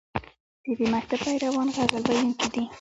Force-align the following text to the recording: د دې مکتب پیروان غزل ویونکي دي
د 0.63 0.67
دې 0.77 0.85
مکتب 0.93 1.19
پیروان 1.25 1.67
غزل 1.75 2.03
ویونکي 2.05 2.47
دي 2.53 2.63